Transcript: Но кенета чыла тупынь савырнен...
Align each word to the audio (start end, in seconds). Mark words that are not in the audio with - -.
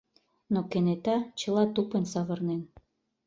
Но 0.53 0.59
кенета 0.69 1.17
чыла 1.39 1.63
тупынь 1.75 2.11
савырнен... 2.13 2.61